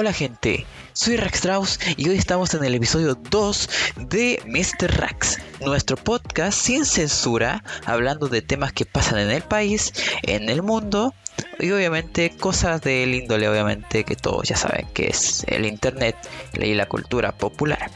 Hola 0.00 0.14
gente, 0.14 0.64
soy 0.94 1.18
Rax 1.18 1.34
Strauss 1.34 1.78
y 1.98 2.08
hoy 2.08 2.16
estamos 2.16 2.54
en 2.54 2.64
el 2.64 2.74
episodio 2.74 3.16
2 3.16 3.68
de 3.96 4.42
Mr. 4.46 4.98
Rax, 4.98 5.36
nuestro 5.60 5.98
podcast 5.98 6.58
sin 6.58 6.86
censura, 6.86 7.62
hablando 7.84 8.28
de 8.28 8.40
temas 8.40 8.72
que 8.72 8.86
pasan 8.86 9.18
en 9.18 9.30
el 9.30 9.42
país, 9.42 9.92
en 10.22 10.48
el 10.48 10.62
mundo 10.62 11.12
y 11.58 11.70
obviamente 11.72 12.30
cosas 12.30 12.80
del 12.80 13.14
índole, 13.14 13.46
obviamente 13.46 14.04
que 14.04 14.16
todos 14.16 14.48
ya 14.48 14.56
saben 14.56 14.86
que 14.94 15.08
es 15.08 15.44
el 15.48 15.66
internet 15.66 16.16
y 16.54 16.72
la 16.72 16.86
cultura 16.86 17.32
popular. 17.32 17.90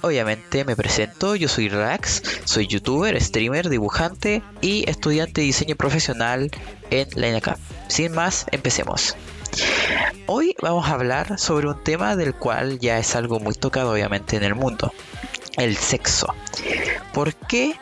Obviamente 0.00 0.64
me 0.64 0.74
presento, 0.74 1.36
yo 1.36 1.48
soy 1.48 1.68
Rax, 1.68 2.22
soy 2.46 2.66
youtuber, 2.66 3.20
streamer, 3.22 3.68
dibujante 3.68 4.42
y 4.62 4.88
estudiante 4.88 5.42
de 5.42 5.48
diseño 5.48 5.76
profesional 5.76 6.50
en 6.88 7.08
la 7.14 7.28
INACAP. 7.28 7.58
Sin 7.88 8.12
más, 8.12 8.46
empecemos. 8.52 9.16
Hoy 10.30 10.54
vamos 10.60 10.86
a 10.86 10.92
hablar 10.92 11.38
sobre 11.38 11.68
un 11.68 11.82
tema 11.82 12.14
del 12.14 12.34
cual 12.34 12.78
ya 12.80 12.98
es 12.98 13.16
algo 13.16 13.40
muy 13.40 13.54
tocado 13.54 13.92
obviamente 13.92 14.36
en 14.36 14.44
el 14.44 14.54
mundo, 14.54 14.92
el 15.56 15.74
sexo. 15.74 16.34
¿Por 17.14 17.32
qué? 17.34 17.74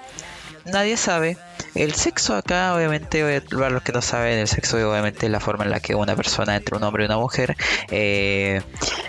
Nadie 0.65 0.97
sabe, 0.97 1.37
el 1.77 1.95
sexo 1.95 2.35
acá, 2.35 2.74
obviamente, 2.74 3.43
para 3.43 3.71
los 3.71 3.83
que 3.83 3.93
no 3.93 4.01
saben, 4.01 4.38
el 4.38 4.48
sexo 4.48 4.77
obviamente 4.77 5.27
es 5.27 5.33
la 5.33 5.41
forma 5.41 5.65
en 5.65 5.71
la 5.71 5.80
que 5.80 5.95
una 5.95 6.16
persona, 6.16 6.57
entre 6.57 6.77
un 6.77 6.85
hombre 6.85 7.02
y 7.02 7.07
una 7.07 7.19
mujer, 7.19 7.55
eh, 7.91 8.63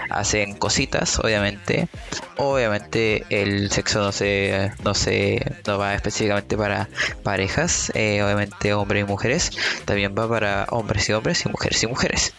hacen 0.10 0.56
cositas, 0.56 1.18
obviamente. 1.20 1.88
Obviamente 2.36 3.24
el 3.30 3.72
sexo 3.72 4.00
no 4.00 4.12
se, 4.12 4.72
no 4.84 4.94
se, 4.94 5.46
no 5.66 5.78
va 5.78 5.96
específicamente 5.96 6.58
para 6.58 6.90
parejas, 7.24 7.92
eh, 7.96 8.22
obviamente 8.22 8.74
hombres 8.74 9.04
y 9.04 9.06
mujeres, 9.06 9.52
también 9.86 10.14
va 10.18 10.28
para 10.28 10.66
hombres 10.70 11.08
y 11.08 11.14
hombres 11.14 11.46
y 11.46 11.50
mujeres 11.50 11.84
y 11.84 11.88
mujeres. 11.88 12.34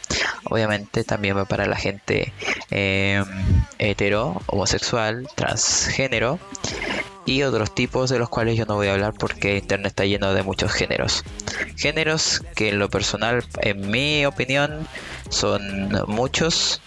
Obviamente 0.45 1.05
también 1.05 1.37
va 1.37 1.45
para 1.45 1.67
la 1.67 1.77
gente 1.77 2.33
eh, 2.71 3.23
hetero, 3.79 4.41
homosexual, 4.47 5.29
transgénero 5.35 6.39
y 7.27 7.43
otros 7.43 7.75
tipos 7.75 8.09
de 8.09 8.19
los 8.19 8.29
cuales 8.29 8.57
yo 8.57 8.65
no 8.65 8.77
voy 8.77 8.89
a 8.89 8.95
hablar 8.95 9.13
porque 9.13 9.59
internet 9.59 9.89
está 9.89 10.07
lleno 10.07 10.33
de 10.33 10.43
muchos 10.43 10.73
géneros. 10.73 11.25
Géneros 11.77 12.43
que 12.55 12.71
en 12.71 12.79
lo 12.79 12.89
personal, 12.89 13.45
en 13.61 13.91
mi 13.91 14.25
opinión, 14.25 14.87
son 15.29 15.91
muchos 16.07 16.81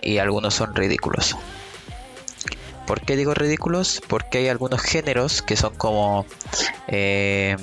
y 0.00 0.18
algunos 0.18 0.54
son 0.54 0.76
ridículos. 0.76 1.36
¿Por 2.86 3.00
qué 3.02 3.16
digo 3.16 3.34
ridículos? 3.34 4.00
Porque 4.08 4.38
hay 4.38 4.48
algunos 4.48 4.80
géneros 4.80 5.42
que 5.42 5.56
son 5.56 5.74
como... 5.76 6.26
Eh, 6.88 7.56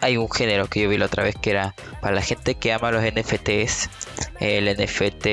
hay 0.00 0.16
un 0.16 0.30
género 0.30 0.68
que 0.68 0.82
yo 0.82 0.88
vi 0.88 0.98
la 0.98 1.06
otra 1.06 1.22
vez 1.22 1.36
que 1.40 1.50
era 1.50 1.74
para 2.00 2.14
la 2.14 2.22
gente 2.22 2.54
que 2.54 2.72
ama 2.72 2.90
los 2.90 3.02
NFTs, 3.02 3.90
el 4.40 4.66
NFT, 4.76 5.26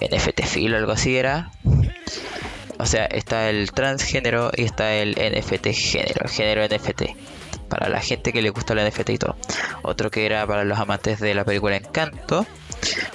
NFT 0.00 0.42
filo, 0.44 0.76
algo 0.76 0.92
así 0.92 1.16
era, 1.16 1.50
o 2.78 2.86
sea, 2.86 3.06
está 3.06 3.48
el 3.48 3.72
transgénero 3.72 4.50
y 4.54 4.64
está 4.64 4.94
el 4.94 5.12
NFT 5.12 5.68
género, 5.72 6.28
género 6.28 6.66
NFT. 6.66 7.02
Para 7.68 7.88
la 7.88 8.00
gente 8.00 8.32
que 8.32 8.42
le 8.42 8.50
gusta 8.50 8.74
el 8.74 8.88
NFT 8.88 9.10
y 9.10 9.18
todo. 9.18 9.36
Otro 9.82 10.10
que 10.10 10.26
era 10.26 10.46
para 10.46 10.64
los 10.64 10.78
amantes 10.78 11.18
de 11.18 11.34
la 11.34 11.44
película 11.44 11.76
Encanto. 11.76 12.46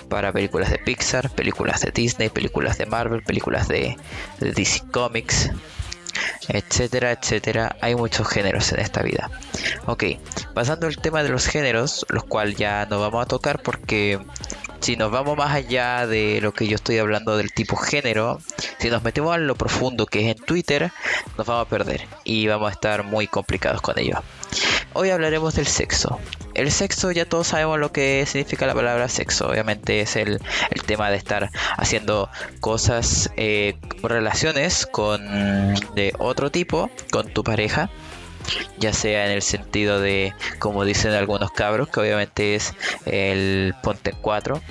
Para 0.10 0.34
películas 0.34 0.72
de 0.72 0.80
Pixar, 0.80 1.30
películas 1.30 1.82
de 1.82 1.92
Disney, 1.92 2.30
películas 2.30 2.78
de 2.78 2.86
Marvel, 2.88 3.24
películas 3.24 3.68
de, 3.68 3.96
DC 4.40 4.82
Comics, 4.92 5.52
etcétera, 6.48 7.12
etcétera. 7.12 7.76
Hay 7.82 7.96
muchos 7.96 8.28
géneros 8.28 8.72
en 8.72 8.80
esta 8.80 9.02
vida. 9.02 9.30
Ok, 9.86 10.04
pasando 10.54 10.88
al 10.88 10.98
tema 10.98 11.24
de 11.24 11.30
los 11.30 11.48
géneros, 11.48 12.06
los 12.10 12.24
cuales 12.24 12.56
ya 12.56 12.86
no 12.90 13.00
vamos 13.00 13.24
a 13.24 13.28
tocar 13.28 13.62
porque 13.62 14.20
si 14.82 14.96
nos 14.96 15.12
vamos 15.12 15.38
más 15.38 15.54
allá 15.54 16.08
de 16.08 16.40
lo 16.42 16.54
que 16.54 16.68
yo 16.68 16.76
estoy 16.76 16.98
hablando 16.98 17.38
del 17.38 17.54
tipo 17.54 17.76
género, 17.76 18.40
si 18.80 18.90
nos 18.90 19.04
metemos 19.04 19.34
a 19.34 19.38
lo 19.38 19.56
profundo 19.56 20.06
que 20.08 20.22
es 20.22 20.36
en 20.36 20.44
Twitter, 20.44 20.92
nos 21.38 21.46
vamos 21.46 21.68
a 21.68 21.70
perder 21.70 22.08
y 22.24 22.48
vamos 22.48 22.70
a 22.70 22.74
estar 22.74 23.04
muy 23.04 23.28
complicados 23.28 23.82
con 23.82 23.98
ello. 24.00 24.22
Hoy 24.94 25.12
hablaremos 25.12 25.54
del 25.56 25.68
sexo. 25.68 26.20
El 26.54 26.72
sexo 26.72 27.12
ya 27.12 27.26
todos 27.26 27.48
sabemos 27.48 27.80
lo 27.80 27.92
que 27.92 28.26
significa 28.26 28.66
la 28.66 28.74
palabra 28.74 29.08
sexo. 29.08 29.50
Obviamente 29.50 30.02
es 30.02 30.16
el, 30.16 30.40
tema 30.86 31.10
de 31.10 31.18
estar 31.18 31.50
haciendo 31.78 32.30
cosas, 32.60 33.32
eh, 33.38 33.76
relaciones 34.04 34.86
con 34.86 35.22
de 35.96 36.14
otro 36.18 36.52
tipo, 36.52 36.90
con 37.12 37.34
tu 37.34 37.44
pareja 37.44 37.90
ya 38.78 38.94
sea 38.94 39.26
en 39.28 39.32
el 39.32 39.42
sentido 39.42 40.00
de, 40.00 40.34
como 40.60 40.86
dicen 40.86 41.12
algunos 41.12 41.52
cabros, 41.52 41.90
que 41.90 42.00
obviamente 42.00 42.56
es 42.56 42.74
el 43.06 43.76
Ponte 43.84 44.14
4, 44.20 44.62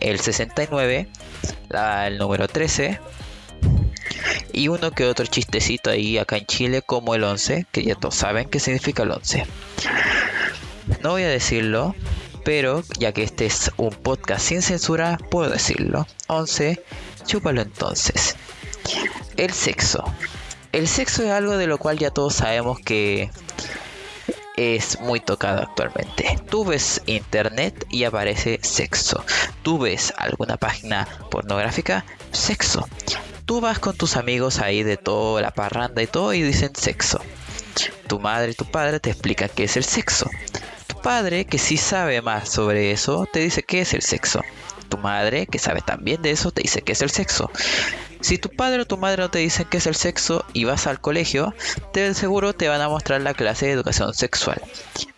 el 0.00 0.20
69, 0.20 1.08
el 2.06 2.18
número 2.18 2.48
13, 2.48 3.00
y 4.52 4.68
uno 4.68 4.90
que 4.90 5.06
otro 5.06 5.26
chistecito 5.26 5.90
ahí 5.90 6.18
acá 6.18 6.36
en 6.36 6.46
Chile 6.46 6.82
como 6.82 7.14
el 7.14 7.24
11, 7.24 7.66
que 7.70 7.82
ya 7.82 7.94
todos 7.94 8.14
saben 8.14 8.48
qué 8.48 8.60
significa 8.60 9.02
el 9.02 9.12
11. 9.12 9.46
No 11.02 11.10
voy 11.10 11.22
a 11.22 11.28
decirlo, 11.28 11.94
pero 12.44 12.82
ya 12.98 13.12
que 13.12 13.22
este 13.22 13.46
es 13.46 13.70
un 13.76 13.90
podcast 13.90 14.46
sin 14.46 14.62
censura, 14.62 15.18
puedo 15.30 15.50
decirlo. 15.50 16.06
11, 16.28 16.82
chúpalo 17.26 17.62
entonces. 17.62 18.36
El 19.36 19.52
sexo 19.52 20.04
el 20.72 20.88
sexo 20.88 21.22
es 21.22 21.30
algo 21.30 21.58
de 21.58 21.66
lo 21.66 21.76
cual 21.76 21.98
ya 21.98 22.10
todos 22.10 22.34
sabemos 22.34 22.80
que 22.80 23.30
es 24.56 25.00
muy 25.00 25.20
tocado 25.20 25.60
actualmente. 25.60 26.38
Tú 26.48 26.64
ves 26.64 27.02
internet 27.06 27.86
y 27.90 28.04
aparece 28.04 28.58
sexo. 28.62 29.22
Tú 29.62 29.78
ves 29.78 30.14
alguna 30.16 30.56
página 30.56 31.06
pornográfica, 31.30 32.06
sexo. 32.32 32.88
Tú 33.44 33.60
vas 33.60 33.78
con 33.78 33.96
tus 33.96 34.16
amigos 34.16 34.60
ahí 34.60 34.82
de 34.82 34.96
toda 34.96 35.42
la 35.42 35.50
parranda 35.50 36.02
y 36.02 36.06
todo 36.06 36.32
y 36.32 36.40
dicen 36.40 36.74
sexo. 36.74 37.20
Tu 38.06 38.18
madre 38.18 38.52
y 38.52 38.54
tu 38.54 38.64
padre 38.64 38.98
te 38.98 39.10
explican 39.10 39.50
qué 39.54 39.64
es 39.64 39.76
el 39.76 39.84
sexo. 39.84 40.30
Padre, 41.02 41.44
que 41.44 41.58
sí 41.58 41.76
sabe 41.76 42.22
más 42.22 42.48
sobre 42.48 42.92
eso, 42.92 43.26
te 43.32 43.40
dice 43.40 43.62
qué 43.62 43.80
es 43.80 43.92
el 43.92 44.02
sexo. 44.02 44.42
Tu 44.88 44.98
madre, 44.98 45.46
que 45.46 45.58
sabe 45.58 45.80
también 45.80 46.22
de 46.22 46.30
eso, 46.30 46.50
te 46.50 46.62
dice 46.62 46.82
qué 46.82 46.92
es 46.92 47.02
el 47.02 47.10
sexo. 47.10 47.50
Si 48.22 48.38
tu 48.38 48.50
padre 48.50 48.82
o 48.82 48.86
tu 48.86 48.98
madre 48.98 49.22
no 49.22 49.30
te 49.30 49.40
dicen 49.40 49.66
qué 49.68 49.78
es 49.78 49.86
el 49.88 49.96
sexo 49.96 50.44
y 50.52 50.62
vas 50.62 50.86
al 50.86 51.00
colegio, 51.00 51.54
te 51.92 52.14
seguro 52.14 52.52
te 52.52 52.68
van 52.68 52.80
a 52.80 52.88
mostrar 52.88 53.20
la 53.20 53.34
clase 53.34 53.66
de 53.66 53.72
educación 53.72 54.14
sexual. 54.14 54.62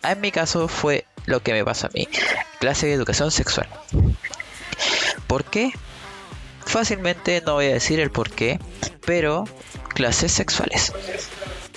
En 0.01 0.21
mi 0.21 0.31
caso 0.31 0.67
fue 0.67 1.05
lo 1.27 1.43
que 1.43 1.53
me 1.53 1.63
pasó 1.63 1.85
a 1.85 1.91
mí, 1.93 2.07
clase 2.59 2.87
de 2.87 2.93
educación 2.93 3.29
sexual. 3.29 3.69
¿Por 5.27 5.43
qué? 5.45 5.71
Fácilmente 6.65 7.43
no 7.45 7.53
voy 7.53 7.67
a 7.67 7.73
decir 7.73 7.99
el 7.99 8.09
por 8.09 8.31
qué, 8.31 8.59
pero 9.05 9.45
clases 9.89 10.31
sexuales. 10.31 10.91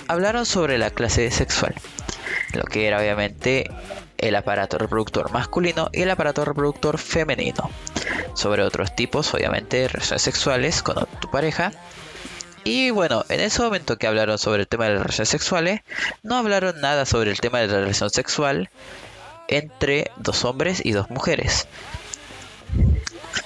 Hablaron 0.07 0.47
sobre 0.47 0.79
la 0.79 0.89
clase 0.89 1.29
sexual, 1.29 1.75
lo 2.53 2.63
que 2.63 2.87
era 2.87 2.99
obviamente 2.99 3.69
el 4.19 4.35
aparato 4.35 4.77
reproductor 4.77 5.31
masculino 5.31 5.89
y 5.91 6.01
el 6.01 6.11
aparato 6.11 6.45
reproductor 6.45 6.97
femenino 6.97 7.69
sobre 8.33 8.63
otros 8.63 8.95
tipos, 8.95 9.33
obviamente, 9.33 9.87
relaciones 9.87 10.21
sexuales 10.21 10.83
con 10.83 11.07
tu 11.19 11.29
pareja. 11.31 11.71
Y 12.63 12.91
bueno, 12.91 13.25
en 13.29 13.39
ese 13.39 13.61
momento 13.61 13.97
que 13.97 14.07
hablaron 14.07 14.37
sobre 14.37 14.61
el 14.61 14.67
tema 14.67 14.85
de 14.85 14.91
las 14.91 15.01
relaciones 15.03 15.29
sexuales, 15.29 15.81
no 16.23 16.35
hablaron 16.35 16.79
nada 16.81 17.05
sobre 17.05 17.31
el 17.31 17.39
tema 17.39 17.59
de 17.59 17.67
la 17.67 17.79
relación 17.79 18.09
sexual 18.09 18.69
entre 19.47 20.11
dos 20.17 20.45
hombres 20.45 20.81
y 20.83 20.91
dos 20.91 21.09
mujeres. 21.09 21.67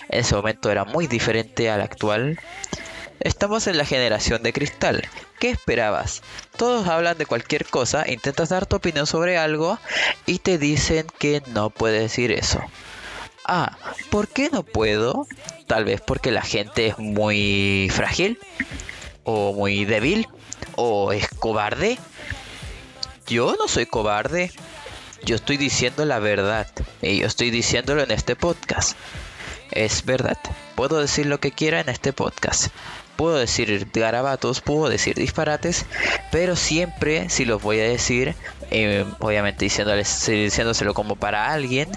En 0.09 0.19
ese 0.19 0.35
momento 0.35 0.69
era 0.69 0.83
muy 0.83 1.07
diferente 1.07 1.69
al 1.69 1.81
actual. 1.81 2.39
Estamos 3.23 3.67
en 3.67 3.77
la 3.77 3.85
generación 3.85 4.43
de 4.43 4.51
cristal. 4.51 5.07
¿Qué 5.39 5.49
esperabas? 5.49 6.21
Todos 6.57 6.89
hablan 6.89 7.17
de 7.17 7.25
cualquier 7.25 7.65
cosa, 7.65 8.03
intentas 8.05 8.49
dar 8.49 8.65
tu 8.65 8.75
opinión 8.75 9.07
sobre 9.07 9.37
algo 9.37 9.79
y 10.25 10.39
te 10.39 10.57
dicen 10.57 11.07
que 11.19 11.41
no 11.47 11.69
puedes 11.69 12.01
decir 12.01 12.33
eso. 12.33 12.61
Ah, 13.45 13.77
¿por 14.09 14.27
qué 14.27 14.49
no 14.51 14.63
puedo? 14.63 15.25
Tal 15.67 15.85
vez 15.85 16.01
porque 16.01 16.31
la 16.31 16.41
gente 16.41 16.87
es 16.87 16.99
muy 16.99 17.89
frágil, 17.93 18.39
o 19.23 19.53
muy 19.53 19.85
débil, 19.85 20.27
o 20.75 21.13
es 21.13 21.29
cobarde. 21.39 21.97
Yo 23.25 23.55
no 23.57 23.69
soy 23.69 23.85
cobarde. 23.85 24.51
Yo 25.23 25.37
estoy 25.37 25.55
diciendo 25.55 26.03
la 26.03 26.19
verdad. 26.19 26.67
Y 27.01 27.19
yo 27.19 27.27
estoy 27.27 27.51
diciéndolo 27.51 28.03
en 28.03 28.11
este 28.11 28.35
podcast. 28.35 28.97
Es 29.71 30.03
verdad. 30.03 30.37
Puedo 30.75 30.99
decir 30.99 31.25
lo 31.25 31.39
que 31.39 31.51
quiera 31.51 31.79
en 31.79 31.87
este 31.87 32.11
podcast 32.11 32.67
puedo 33.15 33.37
decir 33.37 33.87
garabatos, 33.93 34.61
puedo 34.61 34.89
decir 34.89 35.15
disparates, 35.15 35.85
pero 36.31 36.55
siempre 36.55 37.29
si 37.29 37.45
los 37.45 37.61
voy 37.61 37.79
a 37.79 37.83
decir, 37.83 38.35
eh, 38.71 39.05
obviamente 39.19 39.65
diciéndoles, 39.65 40.25
diciéndoselo 40.25 40.93
como 40.93 41.15
para 41.15 41.51
alguien, 41.51 41.89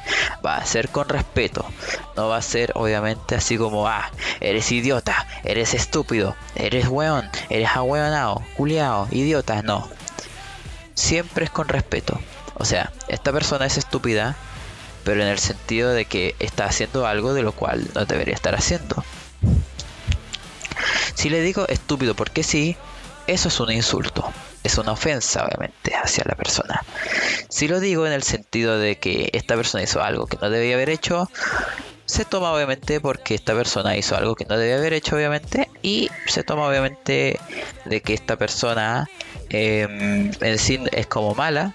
va 0.45 0.57
a 0.57 0.67
ser 0.67 0.89
con 0.89 1.09
respeto. 1.09 1.65
No 2.17 2.29
va 2.29 2.37
a 2.37 2.43
ser 2.43 2.73
obviamente 2.75 3.35
así 3.35 3.57
como, 3.57 3.89
ah, 3.89 4.11
eres 4.41 4.71
idiota, 4.73 5.27
eres 5.45 5.75
estúpido, 5.75 6.37
eres 6.55 6.89
weón, 6.89 7.29
eres 7.49 7.71
ahueonado, 7.71 8.43
culiao, 8.57 9.09
idiota, 9.11 9.63
no. 9.63 9.89
Siempre 10.95 11.45
es 11.45 11.51
con 11.51 11.69
respeto. 11.69 12.19
O 12.55 12.65
sea, 12.65 12.93
esta 13.09 13.33
persona 13.33 13.67
es 13.67 13.77
estúpida, 13.77 14.35
pero 15.05 15.23
en 15.23 15.29
el 15.29 15.39
sentido 15.39 15.93
de 15.93 16.07
que 16.07 16.35
está 16.41 16.65
haciendo 16.65 17.07
algo 17.07 17.35
de 17.35 17.43
lo 17.43 17.53
cual 17.53 17.87
no 17.95 18.07
debería 18.07 18.35
estar 18.35 18.55
haciendo. 18.55 19.05
Si 21.27 21.31
le 21.31 21.41
digo 21.41 21.67
estúpido 21.67 22.15
porque 22.15 22.45
sí, 22.45 22.77
eso 23.27 23.49
es 23.49 23.59
un 23.59 23.73
insulto, 23.73 24.33
es 24.63 24.79
una 24.79 24.93
ofensa 24.93 25.45
obviamente 25.45 25.93
hacia 25.97 26.23
la 26.25 26.37
persona. 26.37 26.85
Si 27.49 27.67
lo 27.67 27.81
digo 27.81 28.07
en 28.07 28.13
el 28.13 28.23
sentido 28.23 28.79
de 28.79 28.99
que 29.01 29.31
esta 29.33 29.57
persona 29.57 29.83
hizo 29.83 30.01
algo 30.01 30.29
que 30.29 30.39
no 30.41 30.49
debía 30.51 30.77
haber 30.77 30.89
hecho, 30.89 31.29
se 32.05 32.25
toma 32.25 32.53
obviamente 32.53 33.01
porque 33.01 33.35
esta 33.35 33.55
persona 33.55 33.97
hizo 33.97 34.17
algo 34.17 34.37
que 34.37 34.45
no 34.45 34.57
debía 34.57 34.77
haber 34.77 34.93
hecho 34.93 35.17
obviamente 35.17 35.69
y 35.83 36.11
se 36.29 36.45
toma 36.45 36.69
obviamente 36.69 37.41
de 37.87 38.03
que 38.03 38.15
esta 38.15 38.37
persona 38.37 39.11
em, 39.49 40.31
en 40.41 40.59
sí 40.61 40.79
es 40.93 41.09
como 41.09 41.35
mala 41.35 41.75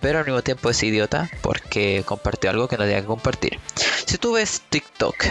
pero 0.00 0.18
al 0.18 0.24
mismo 0.24 0.42
tiempo 0.42 0.70
es 0.70 0.82
idiota 0.82 1.30
porque 1.40 2.02
compartió 2.04 2.50
algo 2.50 2.66
que 2.66 2.76
no 2.76 2.82
tenía 2.82 3.02
que 3.02 3.06
compartir 3.06 3.60
si 4.06 4.18
tú 4.18 4.32
ves 4.32 4.62
TikTok 4.70 5.24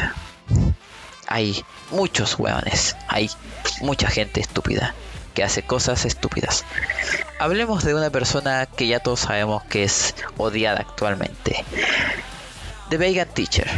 hay 1.32 1.64
muchos 1.92 2.38
hueones 2.38 2.96
hay 3.08 3.30
mucha 3.82 4.10
gente 4.10 4.42
estúpida 4.42 4.94
que 5.34 5.44
hace 5.44 5.64
cosas 5.64 6.06
estúpidas 6.06 6.66
hablemos 7.40 7.84
de 7.84 7.96
una 7.96 8.10
persona 8.10 8.66
que 8.66 8.88
ya 8.88 9.00
todos 9.00 9.22
sabemos 9.22 9.64
que 9.64 9.84
es 9.84 10.16
odiada 10.38 10.82
actualmente 10.82 11.64
The 12.92 12.98
Vegan 12.98 13.30
Teacher. 13.30 13.70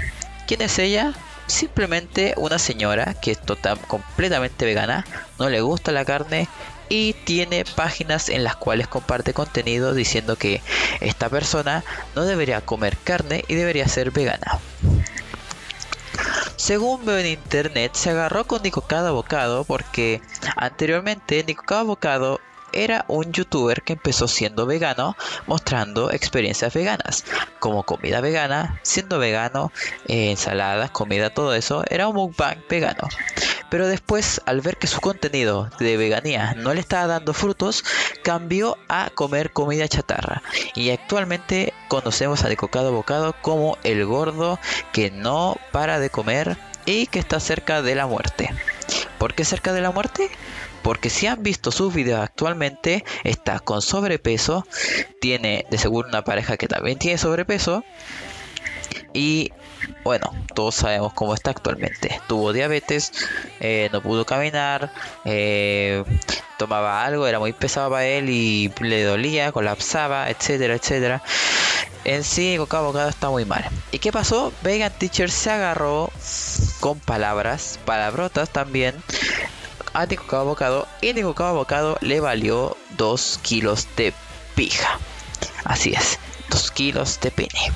¿Quién 0.47 0.63
es 0.63 0.79
ella? 0.79 1.13
Simplemente 1.45 2.33
una 2.35 2.57
señora 2.57 3.13
que 3.13 3.29
es 3.29 3.39
total, 3.39 3.77
completamente 3.81 4.65
vegana, 4.65 5.05
no 5.37 5.49
le 5.51 5.61
gusta 5.61 5.91
la 5.91 6.03
carne 6.03 6.47
y 6.89 7.13
tiene 7.13 7.63
páginas 7.63 8.29
en 8.29 8.43
las 8.43 8.55
cuales 8.55 8.87
comparte 8.87 9.35
contenido 9.35 9.93
diciendo 9.93 10.35
que 10.35 10.63
esta 10.99 11.29
persona 11.29 11.83
no 12.15 12.23
debería 12.25 12.61
comer 12.61 12.97
carne 13.03 13.45
y 13.47 13.53
debería 13.53 13.87
ser 13.87 14.09
vegana. 14.09 14.59
Según 16.63 17.03
veo 17.03 17.17
en 17.17 17.25
internet, 17.25 17.91
se 17.93 18.11
agarró 18.11 18.45
con 18.45 18.63
Nico 18.63 18.85
Bocado 18.87 19.65
porque 19.65 20.21
anteriormente 20.55 21.43
Nico 21.43 21.83
Bocado 21.83 22.39
era 22.73 23.05
un 23.07 23.31
youtuber 23.31 23.81
que 23.83 23.93
empezó 23.93 24.27
siendo 24.27 24.65
vegano, 24.65 25.15
mostrando 25.47 26.11
experiencias 26.11 26.73
veganas, 26.73 27.23
como 27.59 27.83
comida 27.83 28.21
vegana, 28.21 28.79
siendo 28.83 29.19
vegano, 29.19 29.71
eh, 30.07 30.31
ensaladas, 30.31 30.91
comida, 30.91 31.29
todo 31.29 31.53
eso, 31.53 31.83
era 31.89 32.07
un 32.07 32.15
mukbang 32.15 32.57
vegano. 32.69 33.07
Pero 33.69 33.87
después, 33.87 34.39
al 34.45 34.61
ver 34.61 34.77
que 34.77 34.87
su 34.87 35.01
contenido 35.01 35.69
de 35.79 35.97
veganía 35.97 36.53
no 36.53 36.73
le 36.73 36.79
estaba 36.79 37.07
dando 37.07 37.33
frutos, 37.33 37.83
cambió 38.23 38.77
a 38.87 39.09
comer 39.09 39.51
comida 39.51 39.87
chatarra. 39.87 40.43
Y 40.75 40.91
actualmente 40.91 41.73
conocemos 41.87 42.43
a 42.43 42.49
Decocado 42.49 42.91
Bocado 42.91 43.33
como 43.41 43.77
el 43.83 44.05
gordo 44.05 44.59
que 44.91 45.09
no 45.09 45.57
para 45.71 45.99
de 45.99 46.11
comer 46.11 46.57
y 46.85 47.07
que 47.07 47.19
está 47.19 47.39
cerca 47.39 47.81
de 47.81 47.95
la 47.95 48.05
muerte. 48.05 48.49
¿Por 49.17 49.33
qué 49.33 49.45
cerca 49.45 49.73
de 49.73 49.81
la 49.81 49.91
muerte? 49.91 50.29
Porque 50.83 51.09
si 51.09 51.27
han 51.27 51.41
visto 51.41 51.71
sus 51.71 51.93
videos 51.93 52.21
actualmente, 52.21 53.03
está 53.23 53.59
con 53.59 53.81
sobrepeso, 53.81 54.65
tiene 55.21 55.65
de 55.69 55.77
seguro 55.77 56.09
una 56.09 56.23
pareja 56.23 56.57
que 56.57 56.67
también 56.67 56.99
tiene 56.99 57.17
sobrepeso 57.17 57.83
y 59.13 59.51
bueno, 60.03 60.31
todos 60.53 60.75
sabemos 60.75 61.13
cómo 61.13 61.33
está 61.33 61.51
actualmente. 61.51 62.19
Tuvo 62.27 62.51
diabetes, 62.51 63.11
eh, 63.59 63.89
no 63.93 64.01
pudo 64.01 64.25
caminar, 64.25 64.91
eh, 65.23 66.03
tomaba 66.57 67.05
algo, 67.05 67.27
era 67.27 67.39
muy 67.39 67.53
pesado 67.53 67.89
para 67.91 68.05
él 68.05 68.29
y 68.29 68.71
le 68.81 69.03
dolía, 69.03 69.51
colapsaba, 69.51 70.29
etcétera, 70.29 70.75
etcétera. 70.75 71.21
En 72.05 72.23
sí, 72.23 72.55
Coca 72.57 72.81
Bocado 72.81 73.07
está 73.07 73.29
muy 73.29 73.45
mal. 73.45 73.63
¿Y 73.91 73.99
qué 73.99 74.11
pasó? 74.11 74.51
Vegan 74.61 74.91
Teacher 74.97 75.31
se 75.31 75.51
agarró 75.51 76.11
con 76.81 76.99
palabras, 76.99 77.79
palabrotas 77.85 78.49
también, 78.49 78.95
a 79.93 80.05
Nico 80.05 80.43
Bocado 80.45 80.87
y 81.01 81.13
Nico 81.13 81.33
Bocado 81.33 81.97
le 82.01 82.19
valió 82.19 82.75
2 82.97 83.39
kilos 83.41 83.87
de 83.95 84.13
pija. 84.55 84.99
Así 85.63 85.93
es, 85.93 86.19
2 86.49 86.71
kilos 86.71 87.19
de 87.21 87.31
pene. 87.31 87.71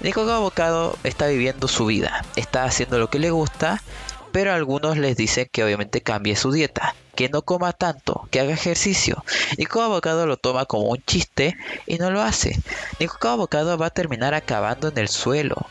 Nico 0.00 0.24
Bocado 0.24 0.96
está 1.04 1.26
viviendo 1.26 1.68
su 1.68 1.86
vida, 1.86 2.24
está 2.36 2.64
haciendo 2.64 2.98
lo 2.98 3.08
que 3.10 3.18
le 3.18 3.30
gusta, 3.30 3.82
pero 4.32 4.52
algunos 4.52 4.96
les 4.96 5.16
dicen 5.16 5.48
que 5.52 5.62
obviamente 5.62 6.00
cambie 6.00 6.36
su 6.36 6.50
dieta, 6.50 6.94
que 7.14 7.28
no 7.28 7.42
coma 7.42 7.72
tanto, 7.72 8.26
que 8.30 8.40
haga 8.40 8.52
ejercicio. 8.52 9.22
Nico 9.58 9.86
Bocado 9.88 10.26
lo 10.26 10.38
toma 10.38 10.64
como 10.64 10.88
un 10.88 11.02
chiste 11.06 11.56
y 11.86 11.98
no 11.98 12.10
lo 12.10 12.22
hace. 12.22 12.58
Nico 12.98 13.36
Bocado 13.36 13.78
va 13.78 13.86
a 13.86 13.90
terminar 13.90 14.34
acabando 14.34 14.88
en 14.88 14.98
el 14.98 15.08
suelo. 15.08 15.66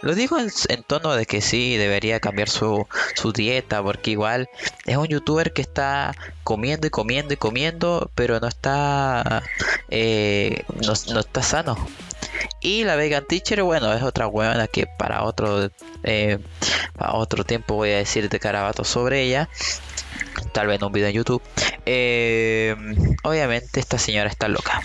Lo 0.00 0.14
digo 0.14 0.38
en, 0.38 0.82
tono 0.84 1.14
de 1.14 1.26
que 1.26 1.40
sí, 1.40 1.76
debería 1.76 2.20
cambiar 2.20 2.48
su, 2.48 2.86
dieta, 3.34 3.82
porque 3.82 4.12
igual 4.12 4.48
es 4.86 4.96
un 4.96 5.06
youtuber 5.06 5.52
que 5.52 5.62
está 5.62 6.14
comiendo 6.44 6.86
y 6.86 6.90
comiendo 6.90 7.34
y 7.34 7.36
comiendo, 7.36 8.10
pero 8.14 8.40
no 8.40 8.48
está, 8.48 9.42
eh, 9.90 10.64
no, 10.74 11.20
está 11.20 11.42
sano. 11.42 11.76
Y 12.60 12.84
la 12.84 12.96
Vegan 12.96 13.24
Teacher, 13.26 13.62
bueno, 13.62 13.92
es 13.92 14.02
otra 14.02 14.26
huevona 14.26 14.66
que 14.66 14.86
para 14.86 15.24
otro, 15.24 15.70
eh, 16.04 16.38
para 16.96 17.14
otro 17.14 17.44
tiempo 17.44 17.74
voy 17.74 17.90
a 17.90 17.96
decir 17.96 18.28
de 18.28 18.40
carabato 18.40 18.84
sobre 18.84 19.22
ella. 19.22 19.48
Tal 20.52 20.66
vez 20.66 20.78
en 20.78 20.84
un 20.84 20.92
video 20.92 21.08
en 21.08 21.14
YouTube. 21.14 21.42
Eh, 21.86 22.76
obviamente 23.22 23.80
esta 23.80 23.98
señora 23.98 24.28
está 24.28 24.48
loca. 24.48 24.82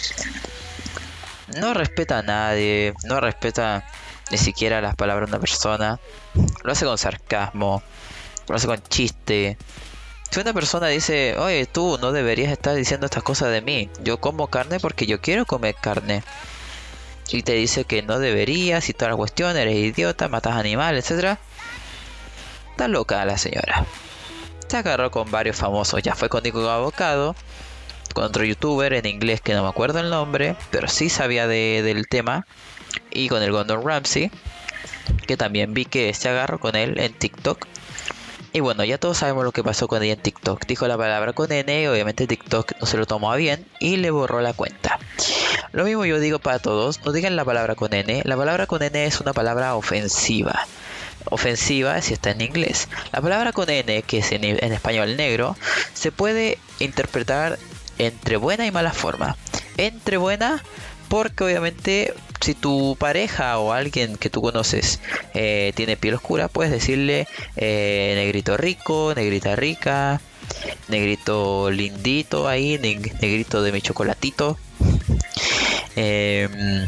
No 1.59 1.73
respeta 1.73 2.19
a 2.19 2.23
nadie, 2.23 2.93
no 3.03 3.19
respeta 3.19 3.85
ni 4.31 4.37
siquiera 4.37 4.81
las 4.81 4.95
palabras 4.95 5.29
de 5.29 5.35
una 5.35 5.39
persona. 5.39 5.99
Lo 6.63 6.71
hace 6.71 6.85
con 6.85 6.97
sarcasmo, 6.97 7.83
lo 8.47 8.55
hace 8.55 8.67
con 8.67 8.81
chiste. 8.83 9.57
Si 10.29 10.39
una 10.39 10.53
persona 10.53 10.87
dice, 10.87 11.37
oye, 11.37 11.65
tú 11.67 11.99
no 12.01 12.11
deberías 12.11 12.51
estar 12.51 12.75
diciendo 12.75 13.05
estas 13.05 13.23
cosas 13.23 13.51
de 13.51 13.61
mí, 13.61 13.89
yo 14.03 14.19
como 14.19 14.47
carne 14.47 14.79
porque 14.79 15.05
yo 15.05 15.21
quiero 15.21 15.45
comer 15.45 15.75
carne. 15.75 16.23
Y 17.29 17.43
te 17.43 17.53
dice 17.53 17.85
que 17.85 18.01
no 18.01 18.19
deberías 18.19 18.89
y 18.89 18.93
toda 18.93 19.11
la 19.11 19.17
cuestión, 19.17 19.55
eres 19.55 19.75
idiota, 19.75 20.27
matas 20.27 20.55
animales, 20.55 21.09
etc. 21.09 21.37
Está 22.71 22.87
loca 22.87 23.23
la 23.25 23.37
señora. 23.37 23.85
Se 24.67 24.77
agarró 24.77 25.11
con 25.11 25.29
varios 25.29 25.55
famosos, 25.55 26.01
ya 26.01 26.15
fue 26.15 26.29
con 26.29 26.41
Nico 26.41 26.67
Abocado, 26.67 27.35
con 28.13 28.23
otro 28.23 28.43
youtuber 28.43 28.93
en 28.93 29.05
inglés 29.05 29.41
que 29.41 29.53
no 29.53 29.61
me 29.61 29.69
acuerdo 29.69 29.99
el 29.99 30.09
nombre, 30.09 30.55
pero 30.71 30.87
sí 30.87 31.09
sabía 31.09 31.47
del 31.47 32.07
tema 32.07 32.47
y 33.13 33.29
con 33.29 33.43
el 33.43 33.51
Gordon 33.51 33.85
Ramsay, 33.85 34.31
que 35.27 35.37
también 35.37 35.73
vi 35.73 35.85
que 35.85 36.13
se 36.13 36.29
agarró 36.29 36.59
con 36.59 36.75
él 36.75 36.99
en 36.99 37.13
TikTok. 37.13 37.67
Y 38.55 38.59
bueno, 38.59 38.83
ya 38.83 38.99
todos 38.99 39.17
sabemos 39.17 39.43
lo 39.43 39.51
que 39.51 39.63
pasó 39.63 39.87
con 39.87 40.03
ella 40.03 40.13
en 40.13 40.21
TikTok. 40.21 40.67
Dijo 40.67 40.87
la 40.87 40.95
palabra 40.95 41.33
con 41.33 41.51
N 41.51 41.81
y 41.81 41.87
obviamente 41.87 42.27
TikTok 42.27 42.73
no 42.79 42.85
se 42.85 42.97
lo 42.97 43.07
tomó 43.07 43.35
bien 43.35 43.65
y 43.79 43.97
le 43.97 44.11
borró 44.11 44.41
la 44.41 44.53
cuenta. 44.53 44.99
Lo 45.71 45.85
mismo 45.85 46.05
yo 46.05 46.19
digo 46.19 46.37
para 46.37 46.59
todos, 46.59 47.03
no 47.03 47.11
digan 47.11 47.35
la 47.35 47.45
palabra 47.45 47.73
con 47.73 47.93
N. 47.93 48.21
La 48.25 48.37
palabra 48.37 48.67
con 48.67 48.83
N 48.83 49.05
es 49.05 49.19
una 49.21 49.33
palabra 49.33 49.73
ofensiva. 49.75 50.67
Ofensiva 51.31 51.99
si 52.01 52.13
está 52.13 52.29
en 52.29 52.41
inglés. 52.41 52.89
La 53.11 53.21
palabra 53.21 53.53
con 53.53 53.67
N, 53.71 54.03
que 54.03 54.19
es 54.19 54.31
en 54.31 54.43
español 54.43 55.17
negro, 55.17 55.55
se 55.95 56.11
puede 56.11 56.59
interpretar 56.79 57.57
entre 57.97 58.37
buena 58.37 58.67
y 58.67 58.71
mala 58.71 58.93
forma. 58.93 59.35
Entre 59.77 60.17
buena 60.17 60.61
porque 61.07 61.43
obviamente 61.43 62.13
si 62.43 62.55
tu 62.55 62.95
pareja 62.99 63.57
o 63.57 63.71
alguien 63.71 64.17
que 64.17 64.29
tú 64.29 64.41
conoces 64.41 64.99
eh, 65.33 65.71
tiene 65.75 65.97
piel 65.97 66.15
oscura, 66.15 66.49
puedes 66.49 66.71
decirle 66.71 67.27
eh, 67.55 68.13
negrito 68.15 68.57
rico, 68.57 69.13
negrita 69.15 69.55
rica, 69.55 70.19
negrito 70.89 71.71
lindito 71.71 72.47
ahí, 72.47 72.77
negrito 72.77 73.63
de 73.63 73.71
mi 73.71 73.81
chocolatito. 73.81 74.57
Em, 75.95 76.85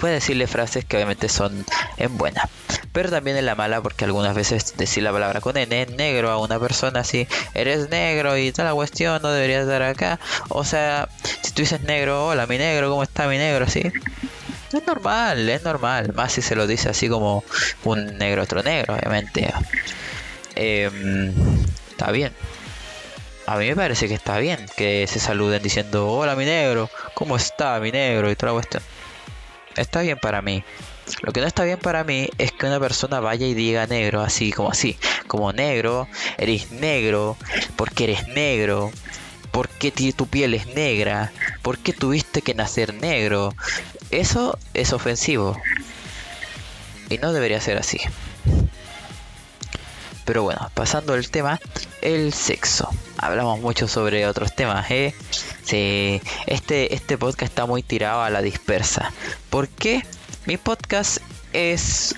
puedes 0.00 0.22
decirle 0.22 0.46
frases 0.46 0.84
que 0.84 0.96
obviamente 0.96 1.28
son 1.28 1.64
en 1.96 2.16
buena 2.18 2.48
pero 2.96 3.10
también 3.10 3.36
en 3.36 3.44
la 3.44 3.54
mala 3.54 3.82
porque 3.82 4.06
algunas 4.06 4.34
veces 4.34 4.74
decir 4.78 5.02
la 5.02 5.12
palabra 5.12 5.42
con 5.42 5.54
N, 5.54 5.86
negro 5.98 6.30
a 6.30 6.38
una 6.38 6.58
persona 6.58 7.00
así, 7.00 7.28
eres 7.52 7.90
negro 7.90 8.38
y 8.38 8.52
toda 8.52 8.70
la 8.70 8.74
cuestión, 8.74 9.20
no 9.20 9.30
deberías 9.32 9.64
estar 9.64 9.82
acá. 9.82 10.18
O 10.48 10.64
sea, 10.64 11.10
si 11.42 11.52
tú 11.52 11.60
dices 11.60 11.82
negro, 11.82 12.28
hola 12.28 12.46
mi 12.46 12.56
negro, 12.56 12.88
¿cómo 12.88 13.02
está 13.02 13.28
mi 13.28 13.36
negro? 13.36 13.66
Así. 13.66 13.82
Es 14.76 14.86
normal, 14.86 15.48
es 15.48 15.62
normal. 15.64 16.12
Más 16.14 16.32
si 16.32 16.42
se 16.42 16.54
lo 16.54 16.66
dice 16.66 16.90
así 16.90 17.08
como 17.08 17.44
un 17.84 18.18
negro 18.18 18.42
otro 18.42 18.62
negro, 18.62 18.94
obviamente. 18.94 19.52
Em, 20.54 21.32
está 21.90 22.10
bien. 22.10 22.32
A 23.46 23.56
mí 23.56 23.68
me 23.68 23.76
parece 23.76 24.06
que 24.08 24.14
está 24.14 24.38
bien 24.38 24.66
que 24.76 25.06
se 25.06 25.18
saluden 25.18 25.62
diciendo, 25.62 26.08
hola 26.08 26.36
mi 26.36 26.44
negro, 26.44 26.90
¿cómo 27.14 27.36
está 27.36 27.78
mi 27.80 27.90
negro? 27.90 28.30
Y 28.30 28.36
toda 28.36 28.52
la 28.52 28.58
cuestión. 28.58 28.82
Está 29.76 30.02
bien 30.02 30.18
para 30.18 30.42
mí. 30.42 30.62
Lo 31.22 31.32
que 31.32 31.40
no 31.40 31.46
está 31.46 31.64
bien 31.64 31.78
para 31.78 32.04
mí 32.04 32.28
es 32.36 32.52
que 32.52 32.66
una 32.66 32.80
persona 32.80 33.20
vaya 33.20 33.46
y 33.46 33.54
diga 33.54 33.86
negro, 33.86 34.20
así 34.20 34.52
como 34.52 34.70
así, 34.70 34.98
como 35.26 35.52
negro, 35.52 36.08
eres 36.36 36.72
negro, 36.72 37.36
porque 37.76 38.04
eres 38.04 38.26
negro, 38.28 38.90
porque 39.52 39.90
tu 39.90 40.26
piel 40.26 40.52
es 40.52 40.66
negra, 40.66 41.32
porque 41.62 41.92
tuviste 41.94 42.42
que 42.42 42.52
nacer 42.52 42.92
negro. 42.92 43.54
Eso 44.10 44.58
es 44.74 44.92
ofensivo. 44.92 45.60
Y 47.08 47.18
no 47.18 47.32
debería 47.32 47.60
ser 47.60 47.78
así. 47.78 47.98
Pero 50.24 50.42
bueno, 50.42 50.70
pasando 50.74 51.14
al 51.14 51.30
tema, 51.30 51.60
el 52.02 52.32
sexo. 52.32 52.90
Hablamos 53.18 53.60
mucho 53.60 53.86
sobre 53.86 54.26
otros 54.26 54.54
temas, 54.54 54.90
¿eh? 54.90 55.14
Sí, 55.62 56.20
este, 56.46 56.94
este 56.94 57.16
podcast 57.16 57.42
está 57.42 57.66
muy 57.66 57.82
tirado 57.82 58.22
a 58.22 58.30
la 58.30 58.42
dispersa. 58.42 59.12
¿Por 59.50 59.68
qué? 59.68 60.04
Mi 60.46 60.56
podcast 60.56 61.18
es 61.52 62.14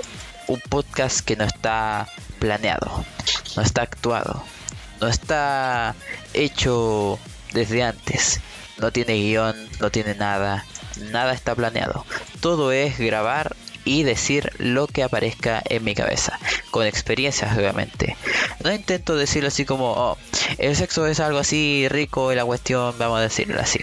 un 0.48 0.60
podcast 0.68 1.20
que 1.20 1.36
no 1.36 1.44
está 1.44 2.08
planeado, 2.38 3.04
no 3.56 3.62
está 3.62 3.82
actuado, 3.82 4.42
no 5.00 5.08
está 5.08 5.94
hecho 6.32 7.18
desde 7.52 7.82
antes. 7.82 8.40
No 8.78 8.92
tiene 8.92 9.14
guion, 9.14 9.56
no 9.80 9.90
tiene 9.90 10.14
nada, 10.14 10.64
nada 11.10 11.32
está 11.32 11.54
planeado. 11.54 12.04
Todo 12.40 12.72
es 12.72 12.98
grabar 12.98 13.56
y 13.84 14.02
decir 14.02 14.52
lo 14.58 14.86
que 14.86 15.02
aparezca 15.02 15.62
en 15.64 15.82
mi 15.82 15.94
cabeza, 15.94 16.38
con 16.70 16.86
experiencias 16.86 17.56
obviamente. 17.56 18.16
No 18.62 18.72
intento 18.72 19.16
decirlo 19.16 19.48
así 19.48 19.64
como, 19.64 19.92
oh, 19.92 20.18
el 20.58 20.76
sexo 20.76 21.06
es 21.06 21.20
algo 21.20 21.38
así 21.38 21.86
rico 21.88 22.32
y 22.32 22.36
la 22.36 22.44
cuestión, 22.44 22.94
vamos 22.98 23.18
a 23.18 23.22
decirlo 23.22 23.60
así. 23.60 23.80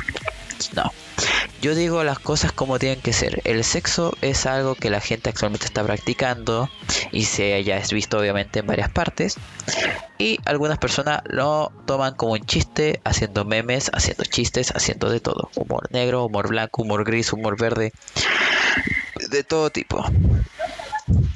No. 0.75 0.91
Yo 1.65 1.73
digo 1.73 2.03
las 2.03 2.19
cosas 2.19 2.51
como 2.51 2.77
tienen 2.77 3.01
que 3.01 3.11
ser. 3.11 3.41
El 3.43 3.63
sexo 3.63 4.15
es 4.21 4.45
algo 4.45 4.75
que 4.75 4.91
la 4.91 5.01
gente 5.01 5.31
actualmente 5.31 5.65
está 5.65 5.83
practicando 5.83 6.69
y 7.11 7.25
se 7.25 7.55
haya 7.55 7.81
visto 7.91 8.19
obviamente 8.19 8.59
en 8.59 8.67
varias 8.67 8.91
partes. 8.91 9.37
Y 10.19 10.37
algunas 10.45 10.77
personas 10.77 11.21
lo 11.25 11.71
toman 11.87 12.13
como 12.13 12.33
un 12.33 12.45
chiste, 12.45 13.01
haciendo 13.03 13.45
memes, 13.45 13.89
haciendo 13.93 14.25
chistes, 14.25 14.73
haciendo 14.75 15.09
de 15.09 15.19
todo. 15.19 15.49
Humor 15.55 15.91
negro, 15.91 16.25
humor 16.25 16.49
blanco, 16.49 16.83
humor 16.83 17.03
gris, 17.03 17.33
humor 17.33 17.59
verde. 17.59 17.93
De 19.31 19.43
todo 19.43 19.71
tipo. 19.71 20.05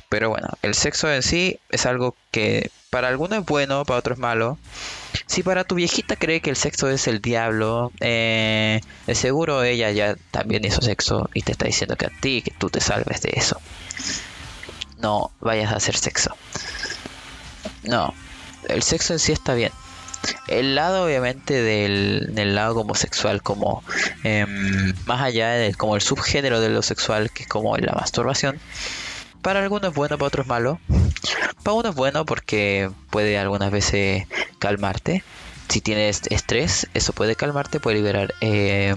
Pero 0.10 0.30
bueno, 0.30 0.48
el 0.64 0.74
sexo 0.74 1.12
en 1.12 1.22
sí 1.22 1.60
es 1.70 1.86
algo 1.86 2.16
que 2.32 2.72
para 2.90 3.08
algunos 3.08 3.40
es 3.40 3.46
bueno, 3.46 3.86
para 3.86 4.00
otros 4.00 4.18
es 4.18 4.20
malo. 4.20 4.58
Si 5.28 5.44
para 5.44 5.64
tu 5.64 5.76
viejita 5.76 6.16
cree 6.16 6.42
que 6.42 6.50
el 6.50 6.56
sexo 6.56 6.90
es 6.90 7.08
el 7.08 7.22
diablo, 7.22 7.92
eh, 8.00 8.82
de 9.06 9.16
seguro 9.16 9.64
ella 9.64 9.92
ya 9.92 10.16
también 10.32 10.66
hizo 10.66 10.82
sexo 10.82 11.30
y 11.36 11.44
te 11.44 11.52
está 11.52 11.66
diciendo 11.66 11.96
que 11.96 12.08
a 12.08 12.12
ti, 12.22 12.42
que 12.42 12.52
tú 12.52 12.72
te 12.72 12.82
salves 12.82 13.22
de 13.22 13.34
eso. 13.36 13.62
No 14.98 15.32
vayas 15.40 15.72
a 15.72 15.76
hacer 15.76 15.96
sexo. 15.96 16.36
No, 17.84 18.14
el 18.68 18.82
sexo 18.82 19.14
en 19.14 19.20
sí 19.20 19.32
está 19.32 19.54
bien. 19.54 19.72
El 20.48 20.76
lado 20.76 21.06
obviamente 21.06 21.62
del, 21.62 22.56
lado 22.56 22.82
homosexual 22.82 23.42
como 23.44 23.84
em, 24.24 24.94
más 25.06 25.22
allá 25.22 25.52
del 25.52 25.78
como 25.78 25.96
el 25.96 26.02
subgénero 26.02 26.60
de 26.60 26.70
lo 26.70 26.82
sexual 26.82 27.32
que 27.32 27.44
es 27.44 27.50
como 27.50 27.78
la 27.78 27.94
masturbación 27.94 28.60
para 29.42 29.62
algunos 29.62 29.90
es 29.92 29.96
bueno 29.96 30.18
para 30.18 30.28
otros 30.28 30.48
malo 30.48 30.80
para 31.64 31.74
uno 31.74 31.90
es 31.90 31.96
bueno 31.96 32.26
porque 32.26 32.90
puede 33.10 33.38
algunas 33.38 33.72
veces 33.72 34.26
calmarte. 34.60 35.24
Si 35.68 35.82
tienes 35.82 36.22
estrés, 36.30 36.88
eso 36.94 37.14
puede 37.14 37.36
calmarte, 37.36 37.80
puede 37.80 37.98
liberar 37.98 38.34
eh, 38.42 38.96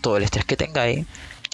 todo 0.00 0.16
el 0.16 0.22
estrés 0.22 0.44
que 0.44 0.56
tengáis 0.56 1.06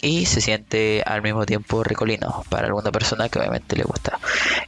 y 0.03 0.27
se 0.27 0.41
siente 0.41 1.03
al 1.07 1.23
mismo 1.23 1.47
tiempo 1.47 1.83
ricolino 1.83 2.45
para 2.49 2.67
alguna 2.67 2.93
persona 2.93 3.29
que 3.29 3.39
obviamente 3.39 3.75
le 3.77 3.85
gusta. 3.85 4.21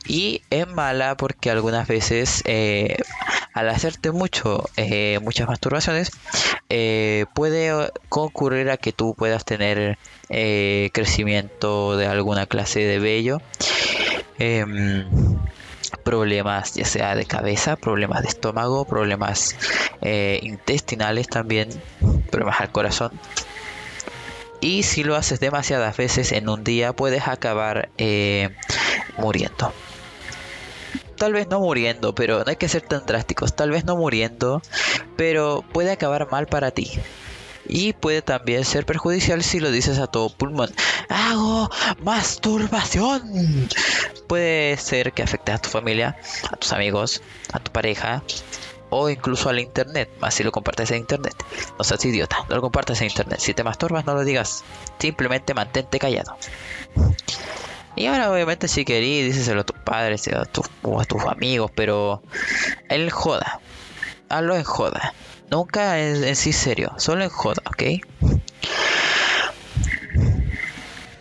Y 0.06 0.42
es 0.50 0.66
mala 0.66 1.16
porque 1.16 1.50
algunas 1.50 1.86
veces 1.86 2.42
eh, 2.46 2.96
al 3.56 3.68
hacerte 3.70 4.12
mucho, 4.12 4.68
eh, 4.76 5.18
muchas 5.22 5.48
masturbaciones, 5.48 6.12
puede 7.34 7.90
concurrir 8.08 8.70
a 8.70 8.76
que 8.76 8.92
tú 8.92 9.14
puedas 9.14 9.44
tener 9.44 9.98
crecimiento 10.28 11.96
de 11.96 12.06
alguna 12.06 12.46
clase 12.46 12.80
de 12.80 12.98
vello 12.98 13.40
Em, 14.38 15.06
problemas 16.04 16.74
ya 16.74 16.84
sea 16.84 17.14
de 17.14 17.24
cabeza, 17.24 17.76
problemas 17.76 18.22
de 18.22 18.28
estómago, 18.28 18.84
problemas 18.84 19.56
eh, 20.02 20.40
intestinales 20.42 21.28
también, 21.28 21.68
problemas 22.30 22.60
al 22.60 22.70
corazón. 22.70 23.12
Y 24.60 24.82
si 24.82 25.04
lo 25.04 25.16
haces 25.16 25.40
demasiadas 25.40 25.96
veces 25.96 26.32
en 26.32 26.48
un 26.48 26.64
día 26.64 26.92
puedes 26.92 27.28
acabar 27.28 27.88
eh, 27.98 28.50
muriendo. 29.16 29.72
Tal 31.16 31.32
vez 31.32 31.48
no 31.48 31.60
muriendo, 31.60 32.14
pero 32.14 32.38
no 32.38 32.44
hay 32.46 32.56
que 32.56 32.68
ser 32.68 32.82
tan 32.82 33.06
drásticos. 33.06 33.54
Tal 33.56 33.70
vez 33.70 33.84
no 33.84 33.96
muriendo, 33.96 34.62
pero 35.16 35.64
puede 35.72 35.90
acabar 35.90 36.30
mal 36.30 36.46
para 36.46 36.70
ti 36.70 36.90
y 37.68 37.92
puede 37.92 38.22
también 38.22 38.64
ser 38.64 38.86
perjudicial 38.86 39.42
si 39.42 39.60
lo 39.60 39.70
dices 39.70 39.98
a 39.98 40.06
todo 40.06 40.28
pulmón. 40.30 40.70
Hago 41.08 41.70
masturbación. 42.02 43.68
Puede 44.26 44.76
ser 44.76 45.12
que 45.12 45.22
afecte 45.22 45.52
a 45.52 45.58
tu 45.58 45.68
familia, 45.68 46.16
a 46.50 46.56
tus 46.56 46.72
amigos, 46.72 47.22
a 47.52 47.60
tu 47.60 47.72
pareja 47.72 48.22
o 48.88 49.10
incluso 49.10 49.48
al 49.48 49.58
internet, 49.58 50.08
más 50.20 50.34
si 50.34 50.44
lo 50.44 50.52
compartes 50.52 50.90
en 50.90 50.98
internet. 50.98 51.34
No 51.78 51.84
seas 51.84 52.04
idiota, 52.04 52.44
no 52.48 52.56
lo 52.56 52.62
compartas 52.62 53.00
en 53.00 53.08
internet. 53.08 53.40
Si 53.40 53.54
te 53.54 53.64
masturbas, 53.64 54.06
no 54.06 54.14
lo 54.14 54.24
digas. 54.24 54.64
Simplemente 54.98 55.54
mantente 55.54 55.98
callado. 55.98 56.36
Y 57.96 58.06
ahora 58.06 58.30
obviamente 58.30 58.68
si 58.68 58.84
querís, 58.84 59.34
díselo 59.34 59.62
a 59.62 59.64
tus 59.64 59.78
padres 59.78 60.28
a 60.28 60.46
o 60.82 61.00
a 61.00 61.04
tus 61.06 61.24
amigos, 61.24 61.70
pero 61.74 62.22
él 62.90 63.10
joda. 63.10 63.60
Hazlo 64.28 64.54
en 64.54 64.64
joda. 64.64 65.14
Nunca 65.50 65.98
en, 66.00 66.36
sí 66.36 66.52
serio, 66.52 66.92
solo 66.98 67.24
en 67.24 67.30
joda, 67.30 67.62
¿ok? 67.66 67.82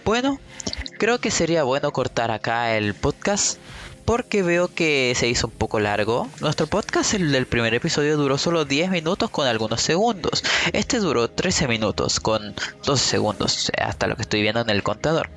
Bueno, 0.04 0.40
creo 1.00 1.20
que 1.20 1.32
sería 1.32 1.64
bueno 1.64 1.92
cortar 1.92 2.32
acá 2.32 2.76
el 2.76 2.94
podcast 2.94 3.58
porque 4.06 4.44
veo 4.44 4.68
que 4.68 5.14
se 5.16 5.28
hizo 5.28 5.48
un 5.48 5.54
poco 5.54 5.80
largo. 5.80 6.30
Nuestro 6.40 6.68
podcast, 6.68 7.16
el 7.16 7.32
del 7.32 7.48
primer 7.48 7.74
episodio, 7.74 8.18
duró 8.18 8.38
solo 8.38 8.64
10 8.64 8.92
minutos 8.92 9.30
con 9.32 9.48
algunos 9.48 9.82
segundos. 9.82 10.44
Este 10.74 11.00
duró 11.00 11.30
13 11.30 11.68
minutos 11.68 12.20
con 12.20 12.54
12 12.86 13.04
segundos, 13.04 13.72
hasta 13.78 14.08
lo 14.08 14.16
que 14.16 14.22
estoy 14.22 14.42
viendo 14.42 14.62
en 14.62 14.70
el 14.70 14.84
contador. 14.84 15.30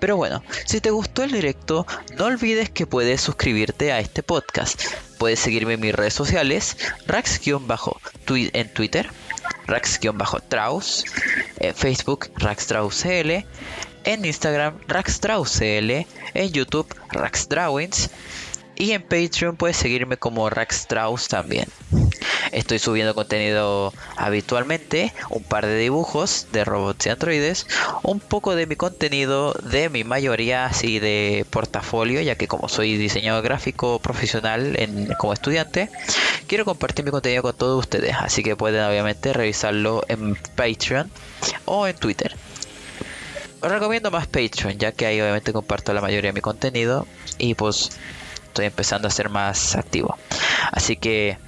Pero 0.00 0.16
bueno, 0.16 0.42
si 0.66 0.80
te 0.80 0.90
gustó 0.90 1.22
el 1.22 1.32
directo, 1.32 1.86
no 2.18 2.26
olvides 2.26 2.68
que 2.68 2.86
puedes 2.86 3.20
suscribirte 3.22 3.92
a 3.92 4.00
este 4.00 4.22
podcast. 4.22 4.82
Puedes 5.18 5.40
seguirme 5.40 5.74
en 5.74 5.80
mis 5.80 5.94
redes 5.94 6.12
sociales, 6.12 6.76
rax- 7.06 7.40
en 8.52 8.68
Twitter, 8.74 9.08
Rax-Traus, 9.66 11.04
en 11.58 11.74
Facebook, 11.74 12.28
RaxTrausCL, 12.36 13.46
en 14.04 14.24
Instagram, 14.24 14.78
RaxTrausCL, 14.86 16.06
en 16.34 16.52
YouTube, 16.52 16.94
RaxDrawings 17.10 18.10
y 18.76 18.92
en 18.92 19.02
Patreon 19.02 19.56
puedes 19.56 19.76
seguirme 19.76 20.16
como 20.16 20.50
RaxTraus 20.50 21.28
también. 21.28 21.66
Estoy 22.52 22.78
subiendo 22.78 23.14
contenido 23.14 23.92
habitualmente, 24.16 25.12
un 25.30 25.42
par 25.42 25.66
de 25.66 25.76
dibujos 25.76 26.46
de 26.52 26.64
robots 26.64 27.06
y 27.06 27.08
androides, 27.08 27.66
un 28.02 28.20
poco 28.20 28.54
de 28.54 28.66
mi 28.66 28.76
contenido, 28.76 29.54
de 29.54 29.88
mi 29.88 30.04
mayoría 30.04 30.66
así 30.66 30.98
de 30.98 31.46
portafolio, 31.50 32.20
ya 32.20 32.36
que 32.36 32.46
como 32.46 32.68
soy 32.68 32.96
diseñador 32.96 33.42
gráfico 33.42 33.98
profesional 33.98 34.76
en, 34.78 35.06
como 35.18 35.32
estudiante, 35.32 35.90
quiero 36.46 36.64
compartir 36.64 37.04
mi 37.04 37.10
contenido 37.10 37.42
con 37.42 37.56
todos 37.56 37.80
ustedes, 37.80 38.14
así 38.20 38.42
que 38.42 38.56
pueden 38.56 38.84
obviamente 38.84 39.32
revisarlo 39.32 40.04
en 40.08 40.36
Patreon 40.56 41.10
o 41.64 41.86
en 41.86 41.96
Twitter. 41.96 42.33
Recomiendo 43.68 44.10
más 44.10 44.26
Patreon, 44.26 44.78
ya 44.78 44.92
que 44.92 45.06
ahí 45.06 45.20
obviamente 45.20 45.52
comparto 45.52 45.94
la 45.94 46.02
mayoría 46.02 46.28
de 46.28 46.34
mi 46.34 46.42
contenido 46.42 47.06
y 47.38 47.54
pues 47.54 47.90
estoy 48.46 48.66
empezando 48.66 49.08
a 49.08 49.10
ser 49.10 49.30
más 49.30 49.74
activo. 49.74 50.18
Así 50.70 50.96
que 50.96 51.38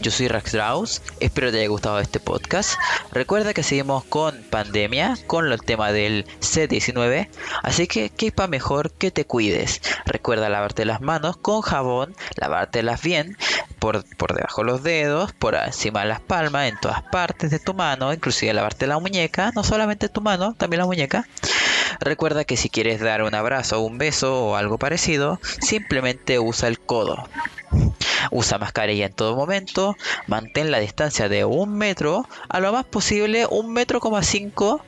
yo 0.00 0.10
soy 0.10 0.28
Rax 0.28 0.52
Draus, 0.52 1.02
espero 1.20 1.50
te 1.50 1.58
haya 1.58 1.68
gustado 1.68 2.00
este 2.00 2.20
podcast. 2.20 2.78
Recuerda 3.12 3.52
que 3.52 3.62
seguimos 3.62 4.04
con 4.04 4.42
pandemia, 4.44 5.16
con 5.26 5.52
el 5.52 5.60
tema 5.60 5.92
del 5.92 6.24
C19, 6.40 7.28
así 7.62 7.86
que 7.86 8.08
qué 8.10 8.32
pa 8.32 8.46
mejor 8.46 8.90
que 8.92 9.10
te 9.10 9.26
cuides. 9.26 9.82
Recuerda 10.06 10.48
lavarte 10.48 10.84
las 10.86 11.00
manos 11.02 11.36
con 11.36 11.60
jabón, 11.60 12.14
lavártelas 12.36 13.02
bien, 13.02 13.36
por, 14.16 14.34
debajo 14.34 14.62
de 14.62 14.66
los 14.66 14.82
dedos, 14.82 15.32
por 15.32 15.54
encima 15.54 16.00
de 16.00 16.06
las 16.06 16.20
palmas, 16.20 16.68
en 16.68 16.78
todas 16.80 17.02
partes 17.02 17.50
de 17.50 17.60
tu 17.60 17.72
mano, 17.74 18.12
inclusive 18.12 18.52
lavarte 18.52 18.86
la 18.86 18.98
muñeca, 18.98 19.52
no 19.54 19.62
solamente 19.62 20.08
tu 20.08 20.20
mano, 20.20 20.54
también 20.54 20.80
la 20.80 20.86
muñeca. 20.86 21.28
Recuerda 22.00 22.44
que 22.44 22.56
si 22.56 22.68
quieres 22.68 23.00
dar 23.00 23.22
un 23.22 23.34
abrazo 23.34 23.80
un 23.80 23.98
beso 23.98 24.46
o 24.46 24.56
algo 24.56 24.78
parecido, 24.78 25.38
simplemente 25.60 26.38
usa 26.38 26.68
el 26.68 26.80
codo. 26.80 27.28
Usa 28.32 28.58
mascarilla 28.58 29.06
en 29.06 29.12
todo 29.12 29.36
momento, 29.36 29.96
mantén 30.26 30.72
la 30.72 30.80
distancia 30.80 31.28
de 31.28 31.44
un 31.44 31.76
metro, 31.76 32.28
a 32.48 32.58
lo 32.58 32.72
más 32.72 32.84
posible 32.84 33.46
un 33.48 33.72
metro 33.72 34.00
coma 34.00 34.22
cinco 34.22 34.82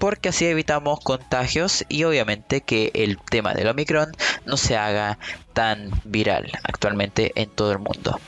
porque 0.00 0.30
así 0.30 0.46
evitamos 0.46 0.98
contagios 1.00 1.84
y 1.88 2.04
obviamente 2.04 2.62
que 2.62 2.90
el 2.94 3.18
tema 3.18 3.52
del 3.52 3.68
Omicron 3.68 4.10
no 4.46 4.56
se 4.56 4.76
haga 4.76 5.18
tan 5.52 5.90
viral 6.04 6.50
actualmente 6.64 7.32
en 7.36 7.50
todo 7.50 7.70
el 7.70 7.78
mundo. 7.78 8.18